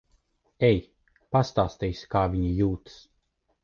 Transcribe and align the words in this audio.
Ej. 0.69 0.79
Pastāstīsi, 1.37 2.11
kā 2.17 2.27
viņa 2.35 2.53
jūtas. 2.65 3.03